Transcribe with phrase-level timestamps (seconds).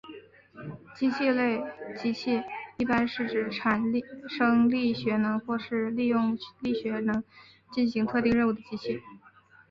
[0.95, 1.61] 机械类
[1.95, 2.41] 机器
[2.79, 3.83] 一般是指产
[4.27, 7.23] 生力学能或是利用力学能
[7.71, 8.99] 进行特定任务的机器。